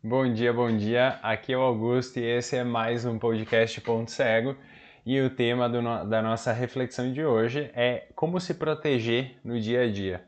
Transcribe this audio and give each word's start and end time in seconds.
Bom 0.00 0.32
dia, 0.32 0.52
bom 0.52 0.76
dia. 0.76 1.18
Aqui 1.24 1.52
é 1.52 1.58
o 1.58 1.60
Augusto 1.60 2.20
e 2.20 2.24
esse 2.24 2.56
é 2.56 2.62
mais 2.62 3.04
um 3.04 3.18
podcast 3.18 3.80
Ponto 3.80 4.08
Cego. 4.12 4.56
E 5.04 5.20
o 5.20 5.28
tema 5.28 5.68
da 5.68 6.22
nossa 6.22 6.52
reflexão 6.52 7.12
de 7.12 7.24
hoje 7.24 7.68
é 7.74 8.06
como 8.14 8.38
se 8.38 8.54
proteger 8.54 9.36
no 9.44 9.60
dia 9.60 9.82
a 9.82 9.90
dia. 9.90 10.24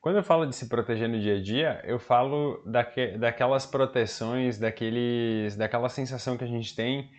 Quando 0.00 0.16
eu 0.16 0.22
falo 0.22 0.46
de 0.46 0.56
se 0.56 0.66
proteger 0.66 1.10
no 1.10 1.20
dia 1.20 1.36
a 1.36 1.42
dia, 1.42 1.82
eu 1.84 1.98
falo 1.98 2.62
daque... 2.64 3.18
daquelas 3.18 3.66
proteções, 3.66 4.58
daqueles... 4.58 5.56
daquela 5.56 5.90
sensação 5.90 6.38
que 6.38 6.44
a 6.44 6.48
gente 6.48 6.74
tem 6.74 7.10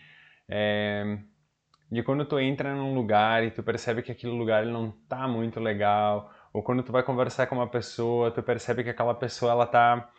é... 0.49 1.19
de 1.91 2.01
quando 2.01 2.25
tu 2.25 2.39
entra 2.39 2.73
num 2.73 2.95
lugar 2.95 3.43
e 3.43 3.51
tu 3.51 3.61
percebe 3.61 4.01
que 4.01 4.11
aquele 4.11 4.33
lugar 4.33 4.65
não 4.65 4.89
tá 5.07 5.27
muito 5.27 5.59
legal, 5.59 6.33
ou 6.51 6.63
quando 6.63 6.81
tu 6.81 6.91
vai 6.91 7.03
conversar 7.03 7.45
com 7.45 7.53
uma 7.53 7.69
pessoa, 7.69 8.31
tu 8.31 8.41
percebe 8.41 8.83
que 8.83 8.89
aquela 8.89 9.13
pessoa 9.13 9.51
ela 9.51 9.67
tá 9.67 10.09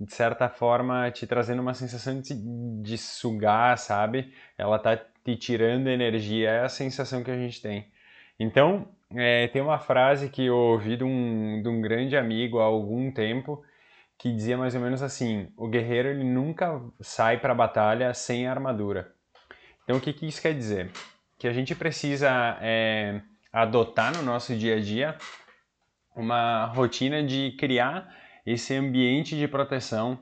de 0.00 0.12
certa 0.14 0.48
forma 0.48 1.10
te 1.10 1.26
trazendo 1.26 1.62
uma 1.62 1.74
sensação 1.74 2.20
de, 2.20 2.34
de 2.82 2.98
sugar, 2.98 3.78
sabe? 3.78 4.32
Ela 4.58 4.78
tá 4.78 4.96
te 4.96 5.36
tirando 5.36 5.88
energia, 5.88 6.50
é 6.50 6.64
a 6.64 6.68
sensação 6.68 7.22
que 7.22 7.30
a 7.30 7.36
gente 7.36 7.60
tem. 7.60 7.90
Então, 8.38 8.88
é, 9.14 9.46
tem 9.48 9.62
uma 9.62 9.78
frase 9.78 10.28
que 10.28 10.46
eu 10.46 10.56
ouvi 10.56 10.96
de 10.96 11.04
um, 11.04 11.62
de 11.62 11.68
um 11.68 11.80
grande 11.80 12.16
amigo 12.16 12.58
há 12.58 12.64
algum 12.64 13.10
tempo 13.10 13.62
que 14.18 14.32
dizia 14.32 14.56
mais 14.56 14.74
ou 14.74 14.80
menos 14.80 15.02
assim: 15.02 15.48
o 15.56 15.68
guerreiro 15.68 16.08
ele 16.08 16.24
nunca 16.24 16.80
sai 17.00 17.38
para 17.38 17.52
a 17.52 17.56
batalha 17.56 18.14
sem 18.14 18.46
armadura. 18.46 19.12
Então, 19.84 19.96
o 19.96 20.00
que, 20.00 20.12
que 20.12 20.26
isso 20.26 20.40
quer 20.40 20.54
dizer? 20.54 20.90
Que 21.38 21.48
a 21.48 21.52
gente 21.52 21.74
precisa 21.74 22.56
é, 22.60 23.20
adotar 23.52 24.16
no 24.16 24.22
nosso 24.22 24.56
dia 24.56 24.76
a 24.76 24.80
dia 24.80 25.16
uma 26.14 26.66
rotina 26.66 27.22
de 27.22 27.52
criar 27.58 28.08
esse 28.44 28.74
ambiente 28.74 29.36
de 29.36 29.46
proteção 29.46 30.18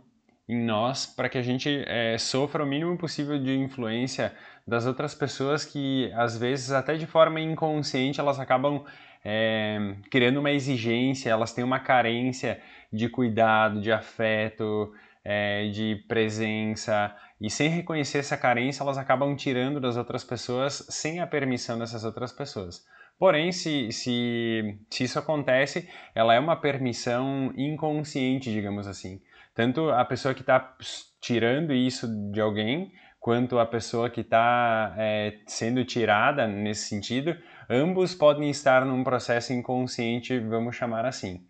em 0.48 0.64
nós 0.64 1.06
para 1.06 1.28
que 1.28 1.38
a 1.38 1.42
gente 1.42 1.84
é, 1.86 2.18
sofra 2.18 2.64
o 2.64 2.66
mínimo 2.66 2.96
possível 2.98 3.38
de 3.38 3.56
influência 3.56 4.34
das 4.66 4.84
outras 4.84 5.14
pessoas 5.14 5.64
que 5.64 6.12
às 6.14 6.36
vezes 6.36 6.72
até 6.72 6.94
de 6.94 7.06
forma 7.06 7.40
inconsciente 7.40 8.20
elas 8.20 8.40
acabam 8.40 8.84
é, 9.24 9.94
criando 10.10 10.40
uma 10.40 10.50
exigência, 10.50 11.30
elas 11.30 11.52
têm 11.52 11.62
uma 11.62 11.78
carência 11.78 12.60
de 12.92 13.08
cuidado, 13.08 13.80
de 13.80 13.92
afeto, 13.92 14.92
é, 15.24 15.68
de 15.68 16.04
presença 16.08 17.14
e 17.40 17.48
sem 17.48 17.68
reconhecer 17.68 18.18
essa 18.18 18.36
carência 18.36 18.82
elas 18.82 18.98
acabam 18.98 19.34
tirando 19.36 19.80
das 19.80 19.96
outras 19.96 20.24
pessoas 20.24 20.84
sem 20.88 21.20
a 21.20 21.26
permissão 21.26 21.78
dessas 21.78 22.04
outras 22.04 22.32
pessoas. 22.32 22.84
Porém, 23.20 23.52
se, 23.52 23.92
se, 23.92 24.78
se 24.88 25.04
isso 25.04 25.18
acontece, 25.18 25.86
ela 26.14 26.32
é 26.32 26.40
uma 26.40 26.56
permissão 26.56 27.52
inconsciente, 27.54 28.50
digamos 28.50 28.86
assim. 28.86 29.20
Tanto 29.54 29.90
a 29.90 30.02
pessoa 30.06 30.32
que 30.32 30.40
está 30.40 30.74
tirando 31.20 31.74
isso 31.74 32.08
de 32.32 32.40
alguém, 32.40 32.90
quanto 33.18 33.58
a 33.58 33.66
pessoa 33.66 34.08
que 34.08 34.22
está 34.22 34.94
é, 34.96 35.38
sendo 35.46 35.84
tirada 35.84 36.48
nesse 36.48 36.88
sentido, 36.88 37.36
ambos 37.68 38.14
podem 38.14 38.48
estar 38.48 38.86
num 38.86 39.04
processo 39.04 39.52
inconsciente, 39.52 40.38
vamos 40.38 40.74
chamar 40.74 41.04
assim. 41.04 41.44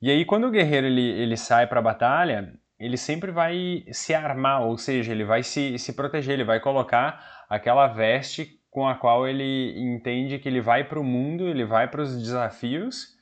E 0.00 0.12
aí, 0.12 0.24
quando 0.24 0.46
o 0.46 0.50
guerreiro 0.52 0.86
ele, 0.86 1.02
ele 1.02 1.36
sai 1.36 1.66
para 1.66 1.80
a 1.80 1.82
batalha, 1.82 2.54
ele 2.78 2.96
sempre 2.96 3.32
vai 3.32 3.84
se 3.90 4.14
armar, 4.14 4.62
ou 4.62 4.78
seja, 4.78 5.10
ele 5.10 5.24
vai 5.24 5.42
se, 5.42 5.76
se 5.76 5.92
proteger, 5.92 6.34
ele 6.34 6.44
vai 6.44 6.60
colocar 6.60 7.44
aquela 7.50 7.88
veste 7.88 8.57
com 8.78 8.86
a 8.86 8.94
qual 8.94 9.26
ele 9.26 9.76
entende 9.76 10.38
que 10.38 10.48
ele 10.48 10.60
vai 10.60 10.84
para 10.84 11.00
o 11.00 11.04
mundo, 11.04 11.48
ele 11.48 11.64
vai 11.64 11.88
para 11.88 12.00
os 12.00 12.16
desafios 12.16 13.18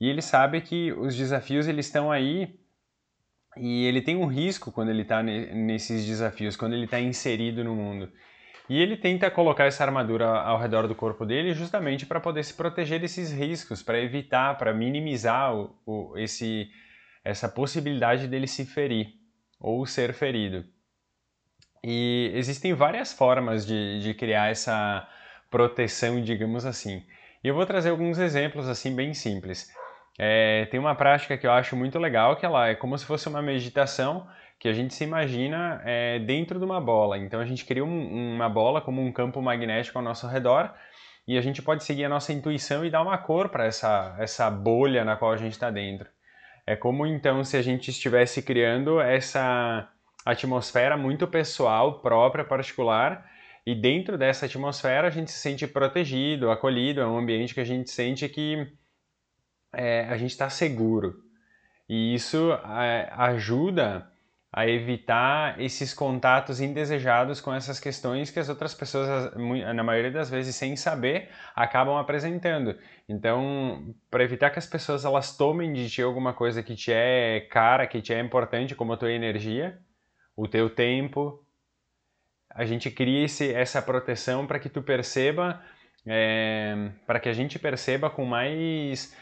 e 0.00 0.08
ele 0.08 0.20
sabe 0.20 0.60
que 0.60 0.92
os 0.92 1.14
desafios 1.14 1.68
eles 1.68 1.86
estão 1.86 2.10
aí 2.10 2.58
e 3.56 3.84
ele 3.86 4.02
tem 4.02 4.16
um 4.16 4.26
risco 4.26 4.72
quando 4.72 4.88
ele 4.88 5.02
está 5.02 5.22
nesses 5.22 6.04
desafios, 6.04 6.56
quando 6.56 6.72
ele 6.72 6.86
está 6.86 6.98
inserido 6.98 7.62
no 7.62 7.76
mundo. 7.76 8.10
E 8.68 8.76
ele 8.76 8.96
tenta 8.96 9.30
colocar 9.30 9.66
essa 9.66 9.84
armadura 9.84 10.26
ao 10.26 10.58
redor 10.58 10.88
do 10.88 10.96
corpo 10.96 11.24
dele 11.24 11.54
justamente 11.54 12.04
para 12.04 12.18
poder 12.18 12.42
se 12.42 12.54
proteger 12.54 13.00
desses 13.00 13.30
riscos, 13.30 13.84
para 13.84 14.00
evitar, 14.00 14.58
para 14.58 14.74
minimizar 14.74 15.54
o, 15.54 15.78
o, 15.86 16.18
esse, 16.18 16.68
essa 17.24 17.48
possibilidade 17.48 18.26
dele 18.26 18.48
se 18.48 18.66
ferir 18.66 19.12
ou 19.60 19.86
ser 19.86 20.12
ferido. 20.12 20.64
E 21.82 22.30
existem 22.34 22.74
várias 22.74 23.12
formas 23.12 23.66
de, 23.66 24.00
de 24.00 24.14
criar 24.14 24.50
essa 24.50 25.06
proteção, 25.50 26.20
digamos 26.20 26.66
assim. 26.66 27.04
E 27.42 27.48
eu 27.48 27.54
vou 27.54 27.64
trazer 27.64 27.90
alguns 27.90 28.18
exemplos 28.18 28.68
assim 28.68 28.94
bem 28.94 29.14
simples. 29.14 29.72
É, 30.18 30.66
tem 30.66 30.80
uma 30.80 30.94
prática 30.94 31.38
que 31.38 31.46
eu 31.46 31.52
acho 31.52 31.76
muito 31.76 31.98
legal, 31.98 32.36
que 32.36 32.44
ela 32.44 32.68
é 32.68 32.74
como 32.74 32.98
se 32.98 33.04
fosse 33.04 33.28
uma 33.28 33.40
meditação 33.40 34.26
que 34.58 34.68
a 34.68 34.72
gente 34.72 34.92
se 34.92 35.04
imagina 35.04 35.80
é, 35.84 36.18
dentro 36.18 36.58
de 36.58 36.64
uma 36.64 36.80
bola. 36.80 37.16
Então 37.16 37.38
a 37.38 37.44
gente 37.44 37.64
cria 37.64 37.84
um, 37.84 38.34
uma 38.34 38.48
bola 38.48 38.80
como 38.80 39.00
um 39.00 39.12
campo 39.12 39.40
magnético 39.40 39.98
ao 39.98 40.04
nosso 40.04 40.26
redor 40.26 40.74
e 41.26 41.38
a 41.38 41.40
gente 41.40 41.62
pode 41.62 41.84
seguir 41.84 42.04
a 42.04 42.08
nossa 42.08 42.32
intuição 42.32 42.84
e 42.84 42.90
dar 42.90 43.02
uma 43.02 43.16
cor 43.18 43.50
para 43.50 43.66
essa, 43.66 44.16
essa 44.18 44.50
bolha 44.50 45.04
na 45.04 45.14
qual 45.14 45.30
a 45.30 45.36
gente 45.36 45.52
está 45.52 45.70
dentro. 45.70 46.08
É 46.66 46.74
como 46.74 47.06
então 47.06 47.44
se 47.44 47.56
a 47.56 47.62
gente 47.62 47.90
estivesse 47.90 48.42
criando 48.42 49.00
essa 49.00 49.88
atmosfera 50.32 50.96
muito 50.96 51.26
pessoal, 51.26 52.00
própria, 52.00 52.44
particular, 52.44 53.28
e 53.66 53.74
dentro 53.74 54.16
dessa 54.16 54.46
atmosfera 54.46 55.08
a 55.08 55.10
gente 55.10 55.30
se 55.30 55.38
sente 55.38 55.66
protegido, 55.66 56.50
acolhido, 56.50 57.00
é 57.00 57.06
um 57.06 57.18
ambiente 57.18 57.54
que 57.54 57.60
a 57.60 57.64
gente 57.64 57.90
sente 57.90 58.28
que 58.28 58.66
é, 59.72 60.04
a 60.04 60.16
gente 60.16 60.30
está 60.30 60.48
seguro. 60.48 61.22
E 61.88 62.14
isso 62.14 62.52
é, 62.52 63.10
ajuda 63.12 64.10
a 64.52 64.66
evitar 64.66 65.60
esses 65.60 65.92
contatos 65.92 66.60
indesejados 66.60 67.40
com 67.40 67.52
essas 67.52 67.78
questões 67.78 68.30
que 68.30 68.38
as 68.38 68.48
outras 68.48 68.74
pessoas, 68.74 69.34
na 69.74 69.84
maioria 69.84 70.10
das 70.10 70.30
vezes, 70.30 70.56
sem 70.56 70.74
saber, 70.74 71.28
acabam 71.54 71.96
apresentando. 71.96 72.74
Então, 73.08 73.94
para 74.10 74.24
evitar 74.24 74.50
que 74.50 74.58
as 74.58 74.66
pessoas 74.66 75.04
elas 75.04 75.36
tomem 75.36 75.72
de 75.72 75.88
ti 75.90 76.02
alguma 76.02 76.32
coisa 76.32 76.62
que 76.62 76.74
te 76.74 76.90
é 76.92 77.40
cara, 77.50 77.86
que 77.86 78.00
te 78.00 78.14
é 78.14 78.20
importante, 78.20 78.74
como 78.74 78.94
a 78.94 78.96
tua 78.96 79.12
energia, 79.12 79.78
o 80.38 80.46
teu 80.46 80.70
tempo. 80.70 81.44
A 82.48 82.64
gente 82.64 82.90
cria 82.92 83.24
esse, 83.24 83.52
essa 83.52 83.82
proteção 83.82 84.46
para 84.46 84.60
que 84.60 84.68
tu 84.68 84.80
perceba, 84.80 85.60
é, 86.06 86.92
para 87.06 87.18
que 87.18 87.28
a 87.28 87.32
gente 87.32 87.58
perceba 87.58 88.08
com 88.08 88.24
mais 88.24 89.14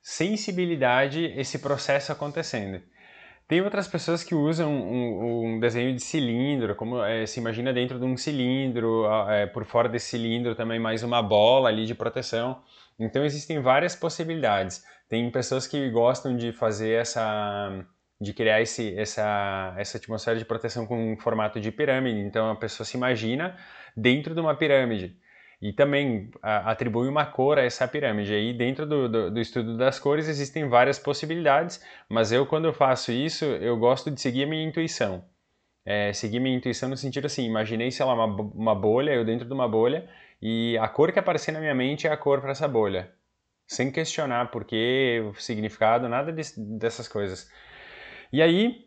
sensibilidade 0.00 1.24
esse 1.36 1.58
processo 1.58 2.12
acontecendo. 2.12 2.80
Tem 3.48 3.60
outras 3.60 3.88
pessoas 3.88 4.22
que 4.22 4.34
usam 4.34 4.72
um, 4.72 5.56
um 5.56 5.60
desenho 5.60 5.92
de 5.92 6.00
cilindro, 6.00 6.74
como 6.76 7.02
é, 7.02 7.26
se 7.26 7.40
imagina 7.40 7.72
dentro 7.72 7.98
de 7.98 8.04
um 8.04 8.16
cilindro, 8.16 9.06
é, 9.28 9.46
por 9.46 9.64
fora 9.64 9.88
desse 9.88 10.10
cilindro 10.10 10.54
também 10.54 10.78
mais 10.78 11.02
uma 11.02 11.20
bola 11.20 11.68
ali 11.68 11.84
de 11.84 11.94
proteção. 11.94 12.62
Então 12.98 13.24
existem 13.24 13.60
várias 13.60 13.96
possibilidades. 13.96 14.84
Tem 15.08 15.28
pessoas 15.30 15.66
que 15.66 15.90
gostam 15.90 16.36
de 16.36 16.52
fazer 16.52 17.00
essa 17.00 17.84
de 18.20 18.32
criar 18.32 18.60
esse, 18.60 18.96
essa, 18.98 19.74
essa 19.76 19.98
atmosfera 19.98 20.38
de 20.38 20.44
proteção 20.44 20.86
com 20.86 21.12
um 21.12 21.16
formato 21.16 21.60
de 21.60 21.70
pirâmide. 21.70 22.20
Então 22.20 22.50
a 22.50 22.56
pessoa 22.56 22.86
se 22.86 22.96
imagina 22.96 23.56
dentro 23.96 24.34
de 24.34 24.40
uma 24.40 24.54
pirâmide 24.56 25.16
e 25.60 25.72
também 25.72 26.30
a, 26.42 26.70
atribui 26.70 27.08
uma 27.08 27.26
cor 27.26 27.58
a 27.58 27.62
essa 27.62 27.88
pirâmide. 27.88 28.34
Aí 28.34 28.52
dentro 28.52 28.86
do, 28.86 29.08
do, 29.08 29.30
do, 29.30 29.40
estudo 29.40 29.76
das 29.76 29.98
cores 29.98 30.28
existem 30.28 30.68
várias 30.68 30.98
possibilidades, 30.98 31.84
mas 32.08 32.32
eu 32.32 32.46
quando 32.46 32.66
eu 32.66 32.72
faço 32.72 33.12
isso 33.12 33.44
eu 33.44 33.76
gosto 33.76 34.10
de 34.10 34.20
seguir 34.20 34.44
a 34.44 34.46
minha 34.46 34.62
intuição. 34.62 35.24
É, 35.86 36.12
seguir 36.12 36.40
minha 36.40 36.56
intuição 36.56 36.88
no 36.88 36.96
sentido 36.96 37.26
assim, 37.26 37.44
imaginei, 37.44 37.90
sei 37.90 38.06
lá, 38.06 38.14
uma, 38.14 38.26
uma 38.26 38.74
bolha, 38.74 39.12
eu 39.12 39.24
dentro 39.24 39.46
de 39.46 39.52
uma 39.52 39.68
bolha, 39.68 40.08
e 40.40 40.78
a 40.78 40.88
cor 40.88 41.12
que 41.12 41.18
aparecer 41.18 41.52
na 41.52 41.60
minha 41.60 41.74
mente 41.74 42.06
é 42.06 42.10
a 42.10 42.16
cor 42.16 42.40
para 42.40 42.52
essa 42.52 42.66
bolha. 42.66 43.12
Sem 43.66 43.90
questionar 43.90 44.50
porquê, 44.50 45.22
o 45.30 45.34
significado, 45.34 46.08
nada 46.08 46.32
de, 46.32 46.42
dessas 46.78 47.06
coisas. 47.08 47.50
E 48.34 48.42
aí 48.42 48.84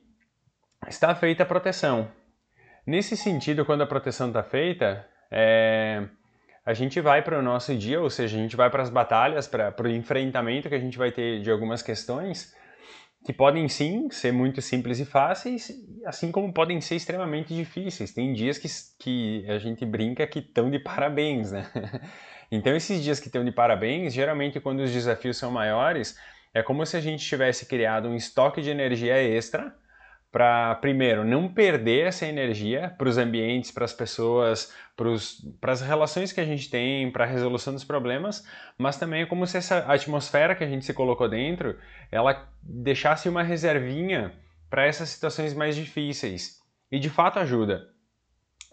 está 0.89 1.15
feita 1.15 1.43
a 1.43 1.45
proteção. 1.45 2.11
Nesse 2.85 3.15
sentido, 3.15 3.63
quando 3.63 3.81
a 3.81 3.87
proteção 3.87 4.27
está 4.27 4.43
feita, 4.43 5.07
é, 5.31 6.05
a 6.65 6.73
gente 6.73 6.99
vai 6.99 7.21
para 7.21 7.39
o 7.39 7.41
nosso 7.41 7.73
dia, 7.73 8.01
ou 8.01 8.09
seja, 8.09 8.35
a 8.35 8.41
gente 8.41 8.57
vai 8.57 8.69
para 8.69 8.83
as 8.83 8.89
batalhas, 8.89 9.47
para 9.47 9.73
o 9.81 9.87
enfrentamento 9.87 10.67
que 10.67 10.75
a 10.75 10.79
gente 10.79 10.97
vai 10.97 11.13
ter 11.13 11.41
de 11.41 11.49
algumas 11.49 11.81
questões, 11.81 12.53
que 13.25 13.31
podem 13.31 13.69
sim 13.69 14.09
ser 14.11 14.33
muito 14.33 14.61
simples 14.61 14.99
e 14.99 15.05
fáceis, 15.05 15.71
assim 16.05 16.29
como 16.29 16.51
podem 16.51 16.81
ser 16.81 16.97
extremamente 16.97 17.55
difíceis. 17.55 18.13
Tem 18.13 18.33
dias 18.33 18.57
que, 18.57 18.67
que 18.99 19.49
a 19.49 19.59
gente 19.59 19.85
brinca 19.85 20.27
que 20.27 20.39
estão 20.39 20.69
de 20.69 20.77
parabéns, 20.77 21.53
né? 21.53 21.71
Então, 22.49 22.73
esses 22.73 23.03
dias 23.03 23.19
que 23.19 23.27
estão 23.27 23.43
de 23.43 23.51
parabéns, 23.51 24.13
geralmente 24.13 24.57
quando 24.61 24.79
os 24.79 24.89
desafios 24.89 25.35
são 25.35 25.51
maiores, 25.51 26.17
é 26.57 26.63
como 26.63 26.83
se 26.87 26.97
a 26.97 26.99
gente 26.99 27.23
tivesse 27.23 27.67
criado 27.67 28.07
um 28.07 28.15
estoque 28.15 28.61
de 28.61 28.71
energia 28.71 29.15
extra 29.15 29.75
para, 30.31 30.73
primeiro, 30.75 31.23
não 31.23 31.47
perder 31.47 32.07
essa 32.07 32.25
energia 32.25 32.95
para 32.97 33.07
os 33.07 33.17
ambientes, 33.17 33.69
para 33.69 33.85
as 33.85 33.93
pessoas, 33.93 34.73
para 35.61 35.71
as 35.71 35.81
relações 35.81 36.33
que 36.33 36.41
a 36.41 36.45
gente 36.45 36.67
tem, 36.67 37.11
para 37.11 37.25
a 37.25 37.27
resolução 37.27 37.73
dos 37.73 37.83
problemas, 37.83 38.43
mas 38.75 38.97
também 38.97 39.21
é 39.21 39.25
como 39.27 39.45
se 39.45 39.57
essa 39.57 39.85
atmosfera 39.91 40.55
que 40.55 40.63
a 40.63 40.67
gente 40.67 40.83
se 40.83 40.95
colocou 40.95 41.29
dentro, 41.29 41.77
ela 42.11 42.49
deixasse 42.63 43.29
uma 43.29 43.43
reservinha 43.43 44.33
para 44.67 44.85
essas 44.85 45.09
situações 45.09 45.53
mais 45.53 45.75
difíceis. 45.75 46.57
E 46.91 46.99
de 46.99 47.09
fato 47.09 47.37
ajuda. 47.37 47.87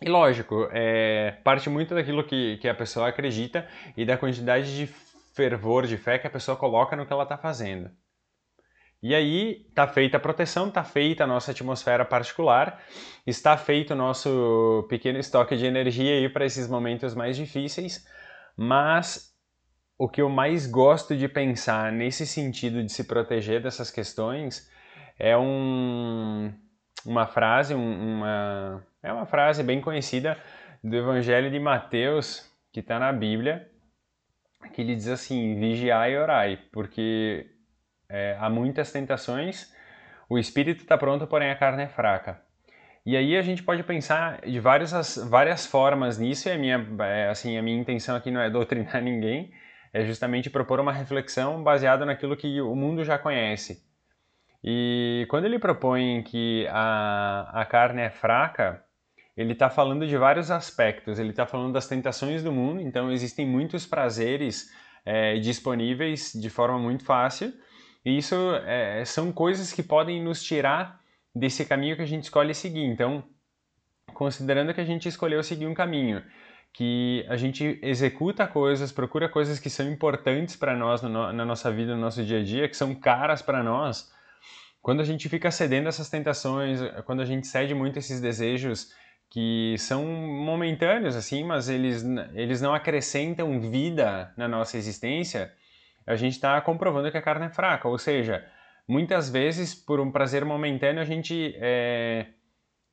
E 0.01 0.09
lógico, 0.09 0.69
é, 0.73 1.37
parte 1.45 1.69
muito 1.69 1.95
daquilo 1.95 2.25
que, 2.25 2.57
que 2.57 2.69
a 2.69 2.75
pessoa 2.75 3.09
acredita 3.09 3.69
e 3.95 4.07
da 4.07 4.17
quantidade 4.17 4.75
de 4.75 4.87
fervor, 5.35 5.87
de 5.87 5.97
fé 5.97 6.19
que 6.19 6.27
a 6.27 6.31
pessoa 6.31 6.57
coloca 6.57 6.97
no 6.97 7.05
que 7.05 7.13
ela 7.13 7.25
está 7.25 7.37
fazendo. 7.37 7.91
E 9.03 9.15
aí 9.15 9.67
está 9.69 9.87
feita 9.87 10.17
a 10.17 10.21
proteção, 10.21 10.69
está 10.69 10.83
feita 10.83 11.25
a 11.25 11.27
nossa 11.27 11.51
atmosfera 11.51 12.07
particular, 12.07 12.83
está 13.27 13.55
feito 13.55 13.93
o 13.93 13.97
nosso 13.97 14.87
pequeno 14.89 15.19
estoque 15.19 15.57
de 15.57 15.67
energia 15.67 16.15
aí 16.15 16.29
para 16.29 16.47
esses 16.47 16.67
momentos 16.67 17.15
mais 17.15 17.37
difíceis, 17.37 18.07
mas 18.57 19.35
o 19.99 20.09
que 20.09 20.23
eu 20.23 20.31
mais 20.31 20.67
gosto 20.67 21.15
de 21.15 21.29
pensar 21.29 21.93
nesse 21.93 22.27
sentido 22.27 22.83
de 22.83 22.91
se 22.91 23.05
proteger 23.05 23.63
dessas 23.63 23.91
questões 23.91 24.71
é 25.19 25.37
um, 25.37 26.51
uma 27.05 27.27
frase, 27.27 27.75
uma, 27.75 28.83
é 29.03 29.13
uma 29.13 29.27
frase 29.27 29.63
bem 29.63 29.83
conhecida 29.83 30.39
do 30.83 30.97
Evangelho 30.97 31.51
de 31.51 31.59
Mateus, 31.59 32.51
que 32.73 32.81
está 32.81 32.99
na 32.99 33.13
Bíblia, 33.13 33.69
que 34.73 34.81
ele 34.81 34.95
diz 34.95 35.09
assim: 35.09 35.59
vigiai 35.59 36.13
e 36.15 36.19
orai, 36.19 36.59
porque 36.73 37.47
é, 38.09 38.37
há 38.39 38.49
muitas 38.51 38.93
tentações, 38.93 39.73
o 40.29 40.39
espírito 40.39 40.83
está 40.83 40.97
pronto, 40.97 41.27
porém 41.27 41.51
a 41.51 41.57
carne 41.57 41.85
é 41.85 41.89
fraca. 41.89 42.41
E 43.07 43.17
aí 43.17 43.37
a 43.37 43.43
gente 43.43 43.63
pode 43.63 43.83
pensar 43.83 44.41
de 44.41 44.59
várias, 44.61 45.17
várias 45.29 45.67
formas 45.67 46.19
nisso, 46.19 46.49
e 46.49 46.53
a 46.53 46.59
minha, 46.59 46.87
é, 47.01 47.29
assim, 47.29 47.59
a 47.59 47.63
minha 47.63 47.79
intenção 47.79 48.17
aqui 48.17 48.31
não 48.31 48.41
é 48.41 48.49
doutrinar 48.51 49.03
ninguém, 49.03 49.53
é 49.93 50.05
justamente 50.05 50.51
propor 50.51 50.81
uma 50.81 50.93
reflexão 50.93 51.63
baseada 51.63 52.07
naquilo 52.07 52.37
que 52.37 52.61
o 52.61 52.75
mundo 52.75 53.05
já 53.05 53.19
conhece. 53.19 53.85
E 54.63 55.27
quando 55.29 55.45
ele 55.45 55.59
propõe 55.59 56.23
que 56.23 56.67
a, 56.71 57.51
a 57.53 57.65
carne 57.67 58.03
é 58.03 58.11
fraca, 58.11 58.84
ele 59.37 59.53
está 59.53 59.69
falando 59.69 60.07
de 60.07 60.17
vários 60.17 60.51
aspectos. 60.51 61.19
Ele 61.19 61.31
está 61.31 61.47
falando 61.47 61.73
das 61.73 61.89
tentações 61.89 62.43
do 62.43 62.53
mundo, 62.53 62.81
então 62.81 63.11
existem 63.11 63.47
muitos 63.47 63.87
prazeres 63.87 64.71
é, 65.05 65.39
disponíveis 65.39 66.33
de 66.33 66.49
forma 66.49 66.79
muito 66.79 67.05
fácil, 67.05 67.53
e 68.05 68.17
isso 68.19 68.35
é, 68.67 69.05
são 69.05 69.33
coisas 69.33 69.73
que 69.73 69.83
podem 69.83 70.23
nos 70.23 70.43
tirar 70.43 71.01
desse 71.35 71.65
caminho 71.65 71.97
que 71.97 72.03
a 72.03 72.07
gente 72.07 72.25
escolhe 72.25 72.55
seguir. 72.55 72.85
Então, 72.85 73.25
considerando 74.13 74.73
que 74.73 74.81
a 74.81 74.85
gente 74.85 75.09
escolheu 75.09 75.43
seguir 75.43 75.67
um 75.67 75.75
caminho 75.75 76.23
que 76.75 77.25
a 77.29 77.37
gente 77.37 77.79
executa 77.83 78.49
coisas, 78.49 78.91
procura 78.91 79.29
coisas 79.29 79.61
que 79.61 79.71
são 79.71 79.89
importantes 79.89 80.57
para 80.57 80.77
nós 80.77 81.01
no, 81.01 81.33
na 81.33 81.45
nossa 81.45 81.71
vida, 81.71 81.95
no 81.95 82.01
nosso 82.01 82.25
dia 82.25 82.41
a 82.41 82.43
dia, 82.43 82.69
que 82.69 82.77
são 82.77 82.93
caras 82.97 83.41
para 83.41 83.63
nós. 83.63 84.13
Quando 84.83 85.01
a 85.01 85.05
gente 85.05 85.29
fica 85.29 85.53
cedendo 85.53 85.89
essas 85.89 86.11
tentações, 86.11 86.81
quando 87.07 87.23
a 87.23 87.25
gente 87.25 87.47
cede 87.47 87.73
muito 87.75 88.01
esses 88.01 88.21
desejos 88.21 88.91
que 89.31 89.75
são 89.79 90.05
momentâneos 90.05 91.17
assim, 91.17 91.43
mas 91.45 91.69
eles 91.69 92.05
eles 92.35 92.61
não 92.61 92.75
acrescentam 92.75 93.61
vida 93.61 94.33
na 94.37 94.47
nossa 94.47 94.77
existência, 94.77 95.53
a 96.07 96.17
gente 96.17 96.35
está 96.35 96.61
comprovando 96.61 97.11
que 97.11 97.17
a 97.17 97.23
carne 97.23 97.47
é 97.47 97.51
fraca. 97.51 97.89
Ou 97.89 97.99
seja, 97.99 98.45
muitas 98.87 99.31
vezes, 99.31 99.75
por 99.75 100.01
um 100.01 100.11
prazer 100.11 100.45
momentâneo, 100.45 101.01
a 101.01 101.05
gente 101.05 101.55
é, 101.59 102.27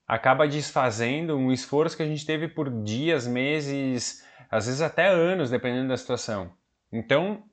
acaba 0.08 0.48
desfazendo 0.48 1.38
um 1.38 1.52
esforço 1.52 1.98
que 1.98 2.04
a 2.04 2.08
gente 2.08 2.26
teve 2.26 2.48
por 2.48 2.70
dias, 2.84 3.28
meses, 3.28 4.26
às 4.50 4.66
vezes 4.66 4.82
até 4.82 5.08
anos, 5.08 5.50
dependendo 5.50 5.90
da 5.90 5.98
situação. 5.98 6.52
Então, 6.92 7.44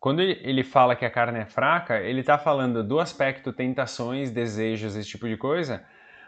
quando 0.00 0.20
ele 0.20 0.62
fala 0.62 0.94
que 0.94 1.04
a 1.04 1.10
carne 1.10 1.40
é 1.40 1.46
fraca, 1.46 2.00
ele 2.00 2.20
está 2.20 2.36
falando 2.36 2.84
do 2.84 3.00
aspecto 3.00 3.52
tentações, 3.52 4.30
desejos, 4.30 4.96
esse 4.96 5.08
tipo 5.08 5.28
de 5.28 5.36
coisa, 5.36 5.84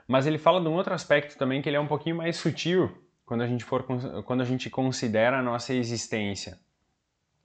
mas 0.06 0.26
ele 0.26 0.38
fala 0.38 0.60
de 0.60 0.68
um 0.68 0.74
outro 0.74 0.94
aspecto 0.94 1.36
também 1.36 1.60
que 1.60 1.68
ele 1.68 1.76
é 1.76 1.80
um 1.80 1.86
pouquinho 1.86 2.16
mais 2.16 2.36
sutil 2.36 2.90
quando 3.24 3.42
a 3.42 3.46
gente 3.46 3.64
for 3.64 3.84
quando 4.24 4.40
a 4.40 4.44
gente 4.44 4.70
considera 4.70 5.38
a 5.38 5.42
nossa 5.42 5.74
existência. 5.74 6.58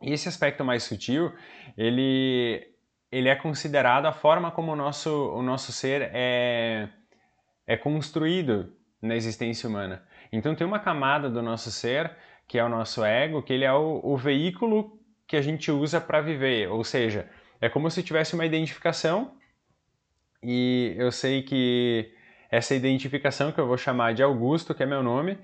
E 0.01 0.11
esse 0.11 0.27
aspecto 0.27 0.63
mais 0.63 0.83
sutil, 0.83 1.31
ele, 1.77 2.67
ele 3.11 3.29
é 3.29 3.35
considerado 3.35 4.05
a 4.05 4.11
forma 4.11 4.51
como 4.51 4.71
o 4.71 4.75
nosso, 4.75 5.09
o 5.09 5.41
nosso 5.43 5.71
ser 5.71 6.09
é, 6.13 6.89
é 7.67 7.77
construído 7.77 8.73
na 9.01 9.15
existência 9.15 9.67
humana. 9.67 10.03
Então 10.31 10.55
tem 10.55 10.65
uma 10.65 10.79
camada 10.79 11.29
do 11.29 11.41
nosso 11.41 11.71
ser, 11.71 12.15
que 12.47 12.57
é 12.57 12.63
o 12.63 12.69
nosso 12.69 13.03
ego, 13.03 13.43
que 13.43 13.53
ele 13.53 13.65
é 13.65 13.73
o, 13.73 14.01
o 14.03 14.17
veículo 14.17 14.99
que 15.27 15.35
a 15.35 15.41
gente 15.41 15.71
usa 15.71 16.01
para 16.01 16.19
viver, 16.19 16.69
ou 16.69 16.83
seja, 16.83 17.29
é 17.59 17.69
como 17.69 17.89
se 17.89 18.03
tivesse 18.03 18.33
uma 18.33 18.45
identificação 18.45 19.33
e 20.43 20.95
eu 20.97 21.11
sei 21.11 21.43
que 21.43 22.11
essa 22.51 22.75
identificação 22.75 23.51
que 23.51 23.59
eu 23.59 23.65
vou 23.65 23.77
chamar 23.77 24.13
de 24.13 24.21
Augusto, 24.21 24.75
que 24.75 24.83
é 24.83 24.85
meu 24.85 25.01
nome, 25.01 25.37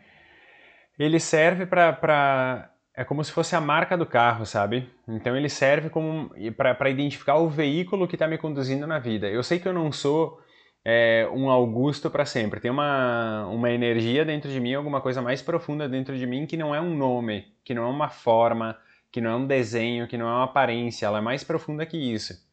ele 0.99 1.19
serve 1.19 1.65
para 1.65 2.69
é 2.93 3.03
como 3.03 3.23
se 3.23 3.31
fosse 3.31 3.55
a 3.55 3.61
marca 3.61 3.95
do 3.95 4.07
carro, 4.07 4.43
sabe? 4.43 4.89
Então 5.07 5.37
ele 5.37 5.49
serve 5.49 5.87
como 5.87 6.31
para 6.57 6.89
identificar 6.89 7.35
o 7.35 7.47
veículo 7.47 8.07
que 8.07 8.15
está 8.15 8.27
me 8.27 8.39
conduzindo 8.39 8.87
na 8.87 8.97
vida. 8.97 9.27
Eu 9.27 9.43
sei 9.43 9.59
que 9.59 9.67
eu 9.67 9.73
não 9.73 9.91
sou 9.91 10.41
é, 10.83 11.29
um 11.31 11.49
Augusto 11.51 12.09
para 12.09 12.25
sempre. 12.25 12.59
Tem 12.59 12.71
uma, 12.71 13.45
uma 13.49 13.69
energia 13.69 14.25
dentro 14.25 14.49
de 14.49 14.59
mim, 14.59 14.73
alguma 14.73 14.99
coisa 14.99 15.21
mais 15.21 15.43
profunda 15.43 15.87
dentro 15.87 16.17
de 16.17 16.25
mim 16.25 16.47
que 16.47 16.57
não 16.57 16.73
é 16.73 16.81
um 16.81 16.95
nome, 16.95 17.45
que 17.63 17.73
não 17.75 17.83
é 17.83 17.87
uma 17.87 18.09
forma, 18.09 18.75
que 19.11 19.21
não 19.21 19.31
é 19.31 19.35
um 19.35 19.45
desenho, 19.45 20.07
que 20.07 20.17
não 20.17 20.27
é 20.27 20.31
uma 20.31 20.45
aparência. 20.45 21.05
Ela 21.05 21.19
é 21.19 21.21
mais 21.21 21.43
profunda 21.43 21.85
que 21.85 21.97
isso. 21.97 22.46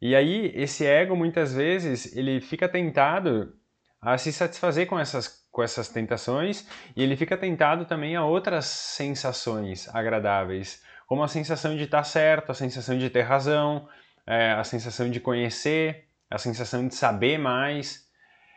E 0.00 0.14
aí 0.14 0.52
esse 0.54 0.84
ego 0.84 1.16
muitas 1.16 1.54
vezes 1.54 2.14
ele 2.16 2.40
fica 2.40 2.68
tentado 2.68 3.54
a 4.00 4.18
se 4.18 4.32
satisfazer 4.32 4.86
com 4.86 4.98
essas 4.98 5.46
com 5.56 5.62
essas 5.62 5.88
tentações 5.88 6.68
e 6.94 7.02
ele 7.02 7.16
fica 7.16 7.34
tentado 7.34 7.86
também 7.86 8.14
a 8.14 8.22
outras 8.22 8.66
sensações 8.66 9.88
agradáveis, 9.94 10.82
como 11.06 11.22
a 11.22 11.28
sensação 11.28 11.74
de 11.74 11.84
estar 11.84 12.04
certo, 12.04 12.52
a 12.52 12.54
sensação 12.54 12.98
de 12.98 13.08
ter 13.08 13.22
razão, 13.22 13.88
é, 14.26 14.52
a 14.52 14.62
sensação 14.64 15.10
de 15.10 15.18
conhecer, 15.18 16.08
a 16.30 16.36
sensação 16.36 16.86
de 16.86 16.94
saber 16.94 17.38
mais. 17.38 18.06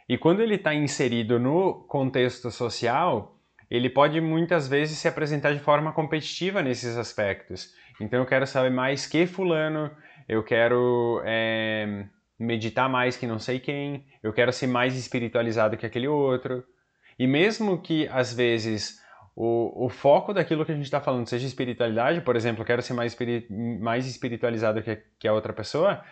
E 0.09 0.18
quando 0.18 0.42
ele 0.42 0.56
está 0.56 0.74
inserido 0.74 1.39
no 1.39 1.85
contexto 1.88 2.51
social, 2.51 3.39
ele 3.71 3.89
pode 3.89 4.19
muitas 4.19 4.68
vezes 4.68 4.97
se 4.97 5.07
apresentar 5.07 5.53
de 5.53 5.59
forma 5.59 5.94
competitiva 5.94 6.62
nesses 6.62 6.97
aspectos. 6.97 7.74
Então 8.01 8.19
eu 8.19 8.25
quero 8.25 8.45
saber 8.45 8.71
mais 8.71 9.06
que 9.06 9.25
fulano, 9.25 9.89
eu 10.30 10.44
quero 10.44 11.24
é, 11.26 12.06
meditar 12.38 12.88
mais 12.88 13.18
que 13.18 13.26
não 13.26 13.40
sei 13.40 13.60
quem, 13.60 14.06
eu 14.22 14.31
quero 14.31 14.54
ser 14.54 14.68
mais 14.68 14.96
espiritualizado 14.96 15.76
que 15.76 15.88
aquele 15.88 16.08
outro. 16.08 16.64
E 17.18 17.26
mesmo 17.26 17.81
que 17.81 18.07
às 18.09 18.31
vezes 18.31 19.00
o, 19.36 19.86
o 19.86 19.90
foco 19.90 20.31
daquilo 20.31 20.64
que 20.64 20.71
a 20.71 20.76
gente 20.76 20.86
está 20.86 21.02
falando 21.02 21.28
seja 21.28 21.48
espiritualidade, 21.48 22.21
por 22.21 22.36
exemplo, 22.36 22.62
eu 22.62 22.66
quero 22.66 22.83
ser 22.83 22.94
mais, 22.94 23.18
mais 23.81 24.06
espiritualizado 24.06 24.83
que, 24.83 25.02
que 25.18 25.28
a 25.28 25.33
outra 25.33 25.52
pessoa, 25.52 26.04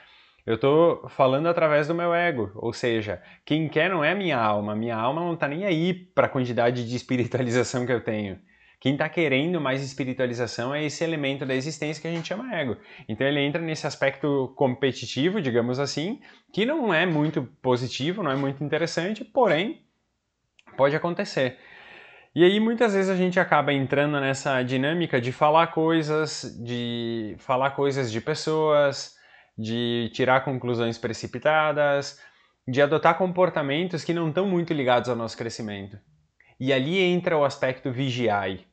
eu 0.48 0.56
estou 0.56 1.08
falando 1.10 1.48
através 1.48 1.88
do 1.88 1.94
meu 1.94 2.12
ego, 2.12 2.52
ou 2.56 2.74
seja, 2.74 3.22
quem 3.46 3.70
quer 3.70 3.90
não 3.90 4.04
é 4.04 4.16
minha 4.16 4.38
alma, 4.38 4.76
minha 4.76 4.96
alma 4.96 5.22
não 5.22 5.36
está 5.36 5.48
nem 5.48 5.64
aí 5.66 5.94
para 5.94 6.26
a 6.26 6.30
quantidade 6.30 6.88
de 6.88 6.96
espiritualização 6.96 7.86
que 7.86 7.92
eu 7.92 8.04
tenho. 8.04 8.40
Quem 8.80 8.94
está 8.94 9.10
querendo 9.10 9.60
mais 9.60 9.82
espiritualização 9.82 10.74
é 10.74 10.86
esse 10.86 11.04
elemento 11.04 11.46
da 11.46 11.56
existência 11.56 12.00
que 12.02 12.08
a 12.08 12.12
gente 12.12 12.28
chama 12.28 12.56
ego. 12.56 12.78
Então 13.10 13.26
ele 13.26 13.42
entra 13.42 13.62
nesse 13.62 13.88
aspecto 13.88 14.54
competitivo, 14.56 15.42
digamos 15.42 15.80
assim, 15.80 16.20
que 16.54 16.66
não 16.66 16.94
é 16.94 17.06
muito 17.06 17.44
positivo, 17.62 18.22
não 18.22 18.32
é 18.32 18.36
muito 18.36 18.64
interessante, 18.64 19.26
porém 19.26 19.82
pode 20.76 20.96
acontecer. 20.96 21.58
E 22.36 22.44
aí 22.44 22.60
muitas 22.60 22.94
vezes 22.94 23.10
a 23.10 23.16
gente 23.16 23.40
acaba 23.40 23.74
entrando 23.74 24.22
nessa 24.22 24.62
dinâmica 24.62 25.20
de 25.20 25.32
falar 25.32 25.68
coisas, 25.68 26.56
de 26.64 27.36
falar 27.40 27.72
coisas 27.72 28.12
de 28.12 28.22
pessoas, 28.22 29.16
de 29.58 30.12
tirar 30.14 30.46
conclusões 30.46 31.00
precipitadas, 31.00 32.22
de 32.68 32.80
adotar 32.80 33.18
comportamentos 33.18 34.04
que 34.04 34.14
não 34.14 34.30
estão 34.30 34.46
muito 34.46 34.72
ligados 34.72 35.10
ao 35.10 35.16
nosso 35.16 35.36
crescimento. 35.36 35.98
E 36.60 36.72
ali 36.72 37.00
entra 37.00 37.36
o 37.36 37.44
aspecto 37.44 37.92
vigiai. 37.92 38.67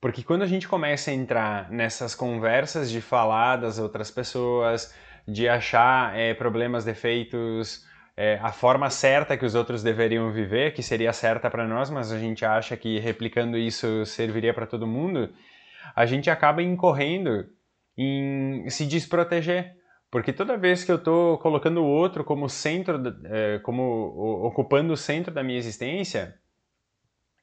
Porque 0.00 0.22
quando 0.22 0.42
a 0.42 0.46
gente 0.46 0.68
começa 0.68 1.10
a 1.10 1.14
entrar 1.14 1.70
nessas 1.70 2.14
conversas 2.14 2.90
de 2.90 3.00
falar 3.00 3.56
das 3.56 3.78
outras 3.78 4.10
pessoas, 4.10 4.94
de 5.26 5.48
achar 5.48 6.16
é, 6.16 6.34
problemas, 6.34 6.84
defeitos, 6.84 7.84
é, 8.16 8.38
a 8.40 8.52
forma 8.52 8.90
certa 8.90 9.36
que 9.36 9.44
os 9.44 9.54
outros 9.54 9.82
deveriam 9.82 10.32
viver, 10.32 10.72
que 10.72 10.82
seria 10.82 11.12
certa 11.12 11.50
para 11.50 11.66
nós, 11.66 11.90
mas 11.90 12.12
a 12.12 12.18
gente 12.18 12.44
acha 12.44 12.76
que 12.76 12.98
replicando 12.98 13.58
isso 13.58 14.04
serviria 14.06 14.54
para 14.54 14.66
todo 14.66 14.86
mundo, 14.86 15.30
a 15.94 16.06
gente 16.06 16.30
acaba 16.30 16.62
incorrendo 16.62 17.46
em 17.96 18.68
se 18.70 18.86
desproteger. 18.86 19.76
Porque 20.10 20.32
toda 20.32 20.56
vez 20.56 20.84
que 20.84 20.90
eu 20.90 20.96
estou 20.96 21.38
colocando 21.38 21.82
o 21.82 21.86
outro 21.86 22.24
como 22.24 22.48
centro, 22.48 23.00
é, 23.24 23.58
como 23.58 23.82
ocupando 24.46 24.92
o 24.92 24.96
centro 24.96 25.34
da 25.34 25.42
minha 25.42 25.58
existência, 25.58 26.34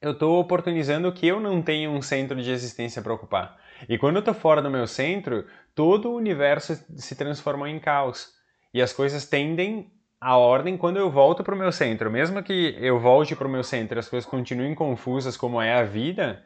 eu 0.06 0.12
estou 0.12 0.38
oportunizando 0.40 1.10
que 1.12 1.26
eu 1.26 1.40
não 1.40 1.60
tenho 1.60 1.90
um 1.90 2.00
centro 2.00 2.40
de 2.40 2.50
existência 2.50 3.02
para 3.02 3.12
ocupar. 3.12 3.56
E 3.88 3.98
quando 3.98 4.16
eu 4.16 4.20
estou 4.20 4.34
fora 4.34 4.62
do 4.62 4.70
meu 4.70 4.86
centro, 4.86 5.44
todo 5.74 6.10
o 6.10 6.16
universo 6.16 6.74
se 6.96 7.16
transforma 7.16 7.68
em 7.68 7.78
caos. 7.78 8.32
E 8.72 8.80
as 8.80 8.92
coisas 8.92 9.26
tendem 9.26 9.90
a 10.20 10.36
ordem 10.36 10.76
quando 10.76 10.96
eu 10.96 11.10
volto 11.10 11.42
para 11.42 11.54
o 11.54 11.58
meu 11.58 11.72
centro. 11.72 12.10
Mesmo 12.10 12.42
que 12.42 12.76
eu 12.80 12.98
volte 12.98 13.34
para 13.34 13.48
o 13.48 13.50
meu 13.50 13.62
centro 13.62 13.98
e 13.98 14.00
as 14.00 14.08
coisas 14.08 14.28
continuem 14.28 14.74
confusas 14.74 15.36
como 15.36 15.60
é 15.60 15.74
a 15.74 15.82
vida, 15.82 16.42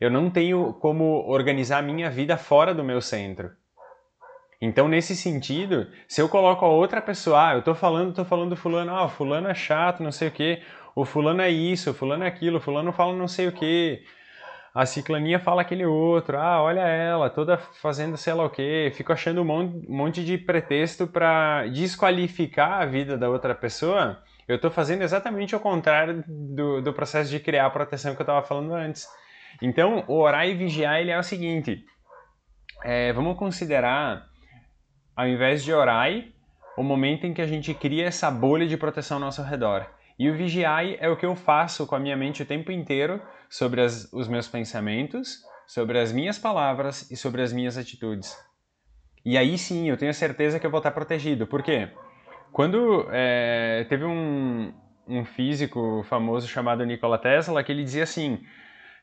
eu 0.00 0.10
não 0.10 0.30
tenho 0.30 0.74
como 0.74 1.24
organizar 1.26 1.78
a 1.78 1.82
minha 1.82 2.10
vida 2.10 2.36
fora 2.36 2.74
do 2.74 2.84
meu 2.84 3.00
centro. 3.00 3.50
Então, 4.60 4.88
nesse 4.88 5.14
sentido, 5.14 5.86
se 6.08 6.20
eu 6.20 6.28
coloco 6.28 6.64
a 6.64 6.68
outra 6.68 7.00
pessoa, 7.00 7.50
ah, 7.50 7.54
eu 7.54 7.62
tô 7.62 7.76
falando, 7.76 8.12
tô 8.12 8.24
falando 8.24 8.50
do 8.50 8.56
fulano, 8.56 8.94
ah, 8.94 9.08
fulano 9.08 9.48
é 9.48 9.54
chato, 9.54 10.02
não 10.02 10.10
sei 10.10 10.28
o 10.28 10.32
quê, 10.32 10.62
o 11.00 11.04
fulano 11.04 11.40
é 11.40 11.48
isso, 11.48 11.92
o 11.92 11.94
fulano 11.94 12.24
é 12.24 12.26
aquilo, 12.26 12.58
o 12.58 12.60
fulano 12.60 12.92
fala 12.92 13.14
não 13.14 13.28
sei 13.28 13.46
o 13.46 13.52
quê, 13.52 14.02
a 14.74 14.84
ciclaninha 14.84 15.38
fala 15.38 15.62
aquele 15.62 15.86
outro, 15.86 16.36
ah, 16.36 16.60
olha 16.60 16.80
ela, 16.80 17.30
toda 17.30 17.56
fazendo 17.56 18.16
sei 18.16 18.34
lá 18.34 18.44
o 18.44 18.50
quê, 18.50 18.90
fico 18.92 19.12
achando 19.12 19.40
um 19.40 19.84
monte 19.88 20.24
de 20.24 20.36
pretexto 20.36 21.06
para 21.06 21.68
desqualificar 21.68 22.82
a 22.82 22.84
vida 22.84 23.16
da 23.16 23.30
outra 23.30 23.54
pessoa, 23.54 24.20
eu 24.48 24.56
estou 24.56 24.72
fazendo 24.72 25.02
exatamente 25.02 25.54
o 25.54 25.60
contrário 25.60 26.24
do, 26.26 26.82
do 26.82 26.92
processo 26.92 27.30
de 27.30 27.38
criar 27.38 27.66
a 27.66 27.70
proteção 27.70 28.16
que 28.16 28.20
eu 28.20 28.24
estava 28.24 28.44
falando 28.44 28.74
antes. 28.74 29.06
Então, 29.62 30.02
o 30.08 30.18
orar 30.18 30.48
e 30.48 30.54
vigiar 30.54 31.00
ele 31.00 31.12
é 31.12 31.18
o 31.18 31.22
seguinte: 31.22 31.84
é, 32.82 33.12
vamos 33.12 33.38
considerar, 33.38 34.26
ao 35.14 35.28
invés 35.28 35.62
de 35.62 35.72
orar, 35.72 36.10
o 36.76 36.82
momento 36.82 37.24
em 37.24 37.32
que 37.32 37.42
a 37.42 37.46
gente 37.46 37.72
cria 37.72 38.06
essa 38.06 38.28
bolha 38.32 38.66
de 38.66 38.76
proteção 38.76 39.18
ao 39.18 39.20
nosso 39.20 39.42
redor. 39.42 39.97
E 40.18 40.28
o 40.28 40.34
vigiai 40.34 40.96
é 41.00 41.08
o 41.08 41.16
que 41.16 41.24
eu 41.24 41.36
faço 41.36 41.86
com 41.86 41.94
a 41.94 42.00
minha 42.00 42.16
mente 42.16 42.42
o 42.42 42.46
tempo 42.46 42.72
inteiro 42.72 43.22
sobre 43.48 43.80
as, 43.80 44.12
os 44.12 44.26
meus 44.26 44.48
pensamentos, 44.48 45.38
sobre 45.66 45.98
as 45.98 46.12
minhas 46.12 46.38
palavras 46.38 47.10
e 47.10 47.16
sobre 47.16 47.40
as 47.40 47.52
minhas 47.52 47.78
atitudes. 47.78 48.36
E 49.24 49.38
aí 49.38 49.56
sim, 49.56 49.88
eu 49.88 49.96
tenho 49.96 50.12
certeza 50.12 50.58
que 50.58 50.66
eu 50.66 50.70
vou 50.70 50.78
estar 50.78 50.90
protegido. 50.90 51.46
Por 51.46 51.62
quê? 51.62 51.90
Quando 52.52 53.06
é, 53.12 53.86
teve 53.88 54.04
um, 54.04 54.72
um 55.06 55.24
físico 55.24 56.04
famoso 56.08 56.48
chamado 56.48 56.84
Nikola 56.84 57.18
Tesla 57.18 57.62
que 57.62 57.70
ele 57.70 57.84
dizia 57.84 58.02
assim 58.02 58.42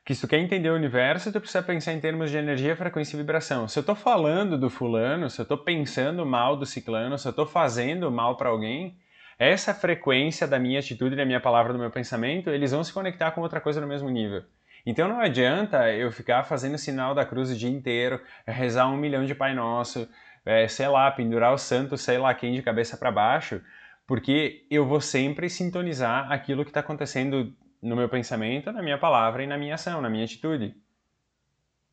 que 0.04 0.14
se 0.14 0.20
tu 0.20 0.28
quer 0.28 0.38
entender 0.38 0.70
o 0.70 0.76
universo, 0.76 1.32
tu 1.32 1.40
precisa 1.40 1.62
pensar 1.62 1.92
em 1.92 1.98
termos 1.98 2.30
de 2.30 2.36
energia, 2.36 2.76
frequência 2.76 3.16
e 3.16 3.18
vibração. 3.18 3.66
Se 3.66 3.76
eu 3.76 3.80
estou 3.80 3.96
falando 3.96 4.56
do 4.56 4.70
fulano, 4.70 5.28
se 5.28 5.40
eu 5.40 5.42
estou 5.42 5.58
pensando 5.58 6.24
mal 6.24 6.56
do 6.56 6.64
ciclano, 6.64 7.18
se 7.18 7.26
eu 7.26 7.30
estou 7.30 7.44
fazendo 7.44 8.08
mal 8.08 8.36
para 8.36 8.48
alguém, 8.48 8.96
essa 9.38 9.74
frequência 9.74 10.46
da 10.46 10.58
minha 10.58 10.78
atitude, 10.78 11.16
da 11.16 11.24
minha 11.24 11.40
palavra, 11.40 11.72
do 11.72 11.78
meu 11.78 11.90
pensamento, 11.90 12.50
eles 12.50 12.72
vão 12.72 12.82
se 12.82 12.92
conectar 12.92 13.30
com 13.32 13.40
outra 13.40 13.60
coisa 13.60 13.80
no 13.80 13.86
mesmo 13.86 14.08
nível. 14.08 14.42
Então 14.84 15.08
não 15.08 15.20
adianta 15.20 15.92
eu 15.92 16.12
ficar 16.12 16.44
fazendo 16.44 16.78
sinal 16.78 17.14
da 17.14 17.24
cruz 17.24 17.50
o 17.50 17.56
dia 17.56 17.68
inteiro, 17.68 18.20
rezar 18.46 18.88
um 18.88 18.96
milhão 18.96 19.24
de 19.24 19.34
Pai 19.34 19.52
Nosso, 19.54 20.08
é, 20.44 20.68
sei 20.68 20.86
lá, 20.86 21.10
pendurar 21.10 21.52
o 21.52 21.58
santo, 21.58 21.96
sei 21.98 22.18
lá 22.18 22.32
quem 22.32 22.54
de 22.54 22.62
cabeça 22.62 22.96
para 22.96 23.10
baixo, 23.10 23.60
porque 24.06 24.64
eu 24.70 24.86
vou 24.86 25.00
sempre 25.00 25.50
sintonizar 25.50 26.30
aquilo 26.30 26.64
que 26.64 26.70
está 26.70 26.80
acontecendo 26.80 27.52
no 27.82 27.96
meu 27.96 28.08
pensamento, 28.08 28.70
na 28.72 28.80
minha 28.80 28.96
palavra 28.96 29.42
e 29.42 29.46
na 29.46 29.58
minha 29.58 29.74
ação, 29.74 30.00
na 30.00 30.08
minha 30.08 30.24
atitude. 30.24 30.74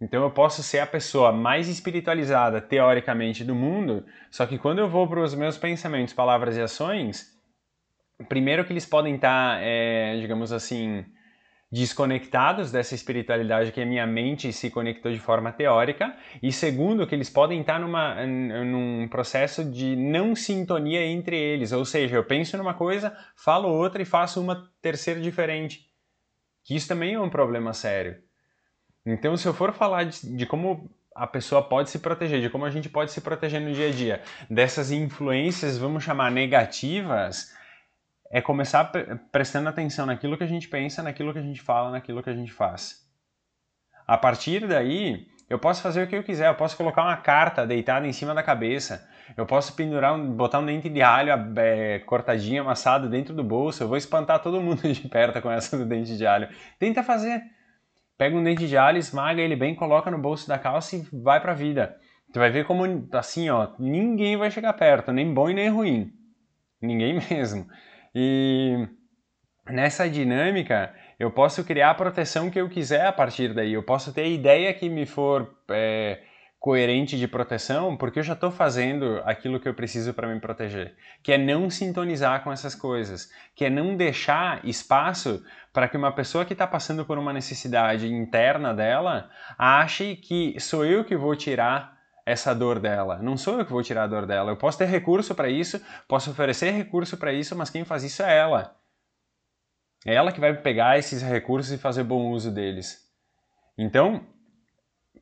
Então 0.02 0.24
eu 0.24 0.32
posso 0.32 0.62
ser 0.62 0.80
a 0.80 0.88
pessoa 0.88 1.32
mais 1.32 1.70
espiritualizada, 1.70 2.60
teoricamente, 2.60 3.44
do 3.44 3.56
mundo, 3.56 4.06
só 4.30 4.46
que 4.46 4.58
quando 4.58 4.80
eu 4.80 4.90
vou 4.90 5.08
para 5.08 5.22
os 5.22 5.34
meus 5.34 5.58
pensamentos, 5.58 6.14
palavras 6.14 6.58
e 6.58 6.62
ações, 6.62 7.32
primeiro 8.28 8.66
que 8.66 8.74
eles 8.74 8.86
podem 8.86 9.16
estar, 9.16 9.58
tá, 9.58 9.62
é, 9.62 10.18
digamos 10.20 10.52
assim, 10.52 11.06
desconectados 11.74 12.72
dessa 12.72 12.94
espiritualidade 12.94 13.72
que 13.72 13.82
a 13.82 13.86
minha 13.86 14.06
mente 14.06 14.54
se 14.54 14.70
conectou 14.70 15.12
de 15.12 15.20
forma 15.20 15.52
teórica, 15.52 16.16
e 16.42 16.52
segundo, 16.52 17.08
que 17.08 17.16
eles 17.16 17.32
podem 17.32 17.62
estar 17.62 17.80
numa, 17.80 18.24
num 18.28 19.08
processo 19.08 19.66
de 19.66 19.96
não 19.96 20.36
sintonia 20.36 21.04
entre 21.04 21.36
eles, 21.36 21.72
ou 21.72 21.84
seja, 21.84 22.16
eu 22.16 22.24
penso 22.24 22.56
numa 22.58 22.76
coisa, 22.76 23.18
falo 23.36 23.70
outra 23.70 24.04
e 24.04 24.06
faço 24.06 24.40
uma 24.40 24.70
terceira 24.84 25.20
diferente. 25.20 25.90
Que 26.64 26.76
isso 26.76 26.88
também 26.88 27.16
é 27.16 27.20
um 27.20 27.30
problema 27.30 27.74
sério. 27.74 28.22
Então, 29.06 29.36
se 29.36 29.48
eu 29.48 29.54
for 29.54 29.74
falar 29.74 30.06
de, 30.06 30.36
de 30.36 30.46
como 30.46 30.90
a 31.16 31.28
pessoa 31.28 31.62
pode 31.62 31.90
se 31.90 32.00
proteger, 32.00 32.42
de 32.42 32.50
como 32.50 32.66
a 32.66 32.70
gente 32.70 32.90
pode 32.90 33.12
se 33.12 33.22
proteger 33.22 33.62
no 33.62 33.74
dia 33.74 33.90
a 33.90 33.92
dia 33.92 34.22
dessas 34.50 34.92
influências, 34.92 35.78
vamos 35.78 36.04
chamar 36.04 36.32
negativas, 36.32 37.54
é 38.32 38.42
começar 38.42 38.92
prestando 39.32 39.70
atenção 39.70 40.06
naquilo 40.06 40.38
que 40.38 40.44
a 40.44 40.48
gente 40.48 40.68
pensa, 40.68 41.04
naquilo 41.04 41.34
que 41.34 41.40
a 41.40 41.44
gente 41.44 41.62
fala, 41.62 41.92
naquilo 41.92 42.24
que 42.24 42.30
a 42.30 42.36
gente 42.36 42.52
faz. 42.52 43.04
A 44.08 44.18
partir 44.18 44.68
daí, 44.68 45.28
eu 45.50 45.60
posso 45.60 45.82
fazer 45.82 46.04
o 46.04 46.08
que 46.08 46.16
eu 46.16 46.24
quiser, 46.24 46.48
eu 46.48 46.56
posso 46.56 46.76
colocar 46.76 47.04
uma 47.04 47.18
carta 47.18 47.66
deitada 47.66 48.08
em 48.08 48.12
cima 48.12 48.34
da 48.34 48.42
cabeça, 48.42 49.08
eu 49.38 49.46
posso 49.46 49.76
pendurar, 49.76 50.18
botar 50.18 50.60
um 50.60 50.66
dente 50.66 50.90
de 50.90 51.02
alho 51.02 51.32
é, 51.58 52.00
cortadinho, 52.00 52.64
amassado 52.64 53.08
dentro 53.08 53.34
do 53.36 53.44
bolso, 53.44 53.84
eu 53.84 53.88
vou 53.88 53.98
espantar 53.98 54.42
todo 54.42 54.62
mundo 54.62 54.82
de 54.92 55.08
perto 55.08 55.42
com 55.42 55.52
essa 55.52 55.78
do 55.78 55.86
dente 55.86 56.18
de 56.18 56.26
alho. 56.26 56.50
Tenta 56.80 57.04
fazer. 57.04 57.44
Pega 58.24 58.38
um 58.38 58.44
dente 58.44 58.70
de 58.70 58.77
alho, 58.77 58.98
esmaga 58.98 59.42
ele 59.42 59.53
bem, 59.53 59.75
coloca 59.75 60.10
no 60.10 60.18
bolso 60.18 60.48
da 60.48 60.58
calça 60.58 60.96
e 60.96 61.06
vai 61.12 61.42
pra 61.42 61.53
vida. 61.53 61.98
Tu 62.32 62.39
vai 62.39 62.50
ver 62.50 62.65
como, 62.65 62.86
assim, 63.12 63.50
ó, 63.50 63.74
ninguém 63.77 64.38
vai 64.38 64.50
chegar 64.50 64.72
perto, 64.72 65.12
nem 65.12 65.34
bom 65.34 65.50
e 65.50 65.53
nem 65.53 65.68
ruim. 65.68 66.10
Ninguém 66.82 67.20
mesmo. 67.30 67.68
E 68.15 68.88
nessa 69.70 70.10
dinâmica, 70.10 70.96
eu 71.20 71.32
posso 71.32 71.65
criar 71.65 71.89
a 71.89 71.96
proteção 71.96 72.50
que 72.50 72.62
eu 72.62 72.70
quiser 72.70 73.08
a 73.08 73.12
partir 73.12 73.53
daí. 73.53 73.74
Eu 73.74 73.84
posso 73.84 74.13
ter 74.13 74.22
a 74.22 74.27
ideia 74.30 74.74
que 74.74 74.88
me 74.88 75.06
for 75.06 75.53
é, 75.70 76.22
coerente 76.63 77.17
de 77.17 77.27
proteção, 77.27 77.98
porque 77.98 78.20
eu 78.20 78.24
já 78.24 78.32
estou 78.32 78.50
fazendo 78.50 79.22
aquilo 79.25 79.60
que 79.60 79.67
eu 79.67 79.74
preciso 79.74 80.13
para 80.13 80.34
me 80.34 80.39
proteger, 80.39 80.96
que 81.22 81.34
é 81.34 81.38
não 81.38 81.70
sintonizar 81.70 82.41
com 82.41 82.53
essas 82.53 82.74
coisas, 82.74 83.29
que 83.53 83.65
é 83.65 83.70
não 83.70 83.98
deixar 83.98 84.63
espaço 84.65 85.43
para 85.74 85.89
que 85.89 85.98
uma 85.98 86.13
pessoa 86.13 86.46
que 86.46 86.53
está 86.53 86.65
passando 86.65 87.03
por 87.03 87.17
uma 87.17 87.34
necessidade 87.34 88.08
interna 88.08 88.74
dela 88.74 89.29
ache 89.58 90.15
que 90.15 90.58
sou 90.58 90.86
eu 90.86 91.03
que 91.03 91.17
vou 91.17 91.36
tirar 91.36 91.98
essa 92.25 92.55
dor 92.55 92.79
dela. 92.79 93.17
Não 93.22 93.36
sou 93.36 93.60
eu 93.60 93.65
que 93.65 93.72
vou 93.74 93.84
tirar 93.84 94.03
a 94.05 94.08
dor 94.08 94.25
dela. 94.25 94.50
Eu 94.50 94.55
posso 94.55 94.77
ter 94.77 94.86
recurso 94.86 95.36
para 95.36 95.50
isso, 95.50 95.82
posso 96.08 96.32
oferecer 96.32 96.72
recurso 96.72 97.17
para 97.17 97.34
isso, 97.34 97.58
mas 97.58 97.70
quem 97.70 97.84
faz 97.84 98.05
isso 98.05 98.24
é 98.24 98.38
ela. 98.38 98.74
É 100.05 100.13
ela 100.13 100.32
que 100.32 100.39
vai 100.39 100.53
pegar 100.53 100.98
esses 100.98 101.22
recursos 101.22 101.74
e 101.74 101.77
fazer 101.77 102.05
bom 102.05 102.32
uso 102.32 102.50
deles. 102.50 103.05
Então, 103.77 104.25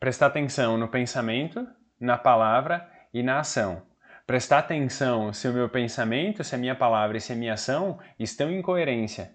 prestar 0.02 0.26
atenção 0.26 0.80
no 0.80 0.88
pensamento, 0.88 1.66
na 2.00 2.18
palavra 2.18 2.90
e 3.14 3.22
na 3.22 3.40
ação. 3.40 3.84
Prestar 4.26 4.58
atenção 4.58 5.32
se 5.32 5.48
o 5.48 5.54
meu 5.54 5.70
pensamento, 5.70 6.44
se 6.44 6.56
a 6.56 6.58
minha 6.58 6.74
palavra 6.74 7.18
e 7.18 7.22
se 7.22 7.32
a 7.32 7.36
minha 7.36 7.54
ação 7.54 8.00
estão 8.18 8.50
em 8.50 8.64
coerência. 8.64 9.32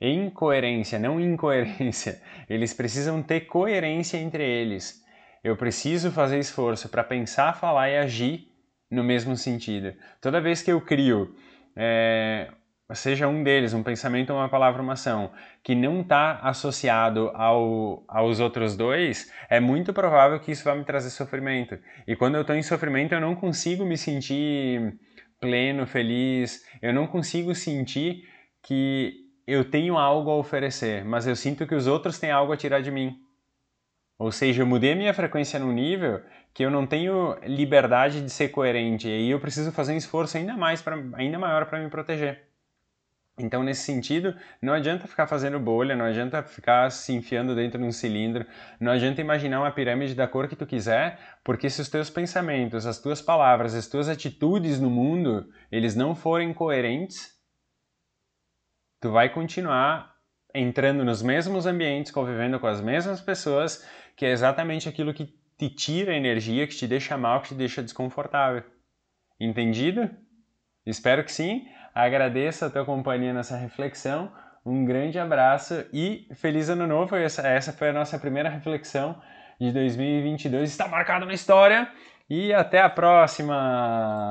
Em 0.00 0.28
coerência, 0.30 0.98
não 0.98 1.20
incoerência. 1.20 2.20
Eles 2.50 2.74
precisam 2.74 3.22
ter 3.22 3.42
coerência 3.42 4.18
entre 4.18 4.42
eles. 4.42 5.04
Eu 5.44 5.56
preciso 5.56 6.10
fazer 6.10 6.40
esforço 6.40 6.88
para 6.88 7.04
pensar, 7.04 7.54
falar 7.54 7.88
e 7.88 7.98
agir 7.98 8.48
no 8.90 9.04
mesmo 9.04 9.36
sentido. 9.36 9.94
Toda 10.20 10.40
vez 10.40 10.60
que 10.60 10.72
eu 10.72 10.80
crio, 10.80 11.36
é, 11.76 12.50
seja 12.94 13.26
um 13.26 13.42
deles, 13.42 13.74
um 13.74 13.82
pensamento, 13.82 14.32
uma 14.32 14.48
palavra, 14.48 14.80
uma 14.80 14.92
ação, 14.92 15.32
que 15.62 15.74
não 15.74 16.02
está 16.02 16.38
associado 16.38 17.30
ao, 17.34 18.04
aos 18.06 18.38
outros 18.38 18.76
dois, 18.76 19.32
é 19.50 19.58
muito 19.58 19.92
provável 19.92 20.38
que 20.38 20.52
isso 20.52 20.64
vai 20.64 20.78
me 20.78 20.84
trazer 20.84 21.10
sofrimento. 21.10 21.78
E 22.06 22.14
quando 22.14 22.36
eu 22.36 22.42
estou 22.42 22.54
em 22.54 22.62
sofrimento, 22.62 23.12
eu 23.12 23.20
não 23.20 23.34
consigo 23.34 23.84
me 23.84 23.98
sentir 23.98 24.96
pleno, 25.40 25.86
feliz, 25.86 26.64
eu 26.80 26.92
não 26.92 27.06
consigo 27.06 27.54
sentir 27.54 28.22
que 28.62 29.26
eu 29.46 29.68
tenho 29.68 29.98
algo 29.98 30.30
a 30.30 30.36
oferecer, 30.36 31.04
mas 31.04 31.26
eu 31.26 31.34
sinto 31.34 31.66
que 31.66 31.74
os 31.74 31.86
outros 31.86 32.18
têm 32.18 32.30
algo 32.30 32.52
a 32.52 32.56
tirar 32.56 32.80
de 32.80 32.90
mim. 32.90 33.16
Ou 34.18 34.32
seja, 34.32 34.62
eu 34.62 34.66
mudei 34.66 34.92
a 34.92 34.96
minha 34.96 35.12
frequência 35.12 35.58
num 35.58 35.72
nível 35.72 36.22
que 36.54 36.64
eu 36.64 36.70
não 36.70 36.86
tenho 36.86 37.36
liberdade 37.44 38.22
de 38.22 38.30
ser 38.30 38.48
coerente. 38.48 39.06
E 39.06 39.12
aí 39.12 39.30
eu 39.30 39.38
preciso 39.38 39.70
fazer 39.72 39.92
um 39.92 39.96
esforço 39.96 40.38
ainda 40.38 40.56
mais 40.56 40.80
pra, 40.80 40.96
ainda 41.14 41.38
maior 41.38 41.66
para 41.66 41.80
me 41.80 41.90
proteger. 41.90 42.45
Então, 43.38 43.62
nesse 43.62 43.82
sentido, 43.82 44.34
não 44.62 44.72
adianta 44.72 45.06
ficar 45.06 45.26
fazendo 45.26 45.60
bolha, 45.60 45.94
não 45.94 46.06
adianta 46.06 46.42
ficar 46.42 46.90
se 46.90 47.12
enfiando 47.12 47.54
dentro 47.54 47.78
de 47.78 47.84
um 47.84 47.92
cilindro, 47.92 48.46
não 48.80 48.92
adianta 48.92 49.20
imaginar 49.20 49.60
uma 49.60 49.70
pirâmide 49.70 50.14
da 50.14 50.26
cor 50.26 50.48
que 50.48 50.56
tu 50.56 50.66
quiser, 50.66 51.18
porque 51.44 51.68
se 51.68 51.82
os 51.82 51.90
teus 51.90 52.08
pensamentos, 52.08 52.86
as 52.86 52.98
tuas 52.98 53.20
palavras, 53.20 53.74
as 53.74 53.86
tuas 53.86 54.08
atitudes 54.08 54.80
no 54.80 54.88
mundo, 54.88 55.46
eles 55.70 55.94
não 55.94 56.14
forem 56.14 56.54
coerentes, 56.54 57.36
tu 59.00 59.12
vai 59.12 59.28
continuar 59.28 60.16
entrando 60.54 61.04
nos 61.04 61.20
mesmos 61.20 61.66
ambientes, 61.66 62.10
convivendo 62.10 62.58
com 62.58 62.66
as 62.66 62.80
mesmas 62.80 63.20
pessoas, 63.20 63.86
que 64.16 64.24
é 64.24 64.30
exatamente 64.30 64.88
aquilo 64.88 65.12
que 65.12 65.26
te 65.58 65.68
tira 65.68 66.16
energia, 66.16 66.66
que 66.66 66.74
te 66.74 66.86
deixa 66.86 67.18
mal, 67.18 67.42
que 67.42 67.48
te 67.48 67.54
deixa 67.54 67.82
desconfortável. 67.82 68.64
Entendido? 69.38 70.08
Espero 70.86 71.22
que 71.22 71.32
sim. 71.32 71.66
Agradeço 71.96 72.62
a 72.62 72.68
tua 72.68 72.84
companhia 72.84 73.32
nessa 73.32 73.56
reflexão. 73.56 74.30
Um 74.66 74.84
grande 74.84 75.18
abraço 75.18 75.82
e 75.94 76.28
feliz 76.34 76.68
ano 76.68 76.86
novo. 76.86 77.16
Essa, 77.16 77.72
foi 77.72 77.88
a 77.88 77.92
nossa 77.94 78.18
primeira 78.18 78.50
reflexão 78.50 79.16
de 79.58 79.72
2022. 79.72 80.68
Está 80.68 80.86
marcado 80.86 81.24
na 81.24 81.32
história. 81.32 81.88
E 82.28 82.52
até 82.52 82.82
a 82.82 82.90
próxima! 82.90 83.54